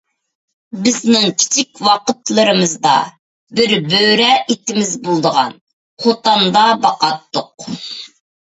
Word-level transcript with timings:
بىزنىڭ 0.85 1.27
كىچىك 1.41 1.81
ۋاقىتلىرىمىزدا 1.87 2.95
بىر 3.59 3.75
بۆرە 3.91 4.31
ئىتىمىز 4.55 4.97
بولىدىغان، 5.05 5.55
قوتاندا 6.07 6.67
باقاتتۇق. 6.87 7.71